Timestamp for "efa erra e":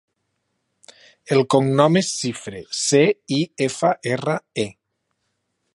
3.69-4.71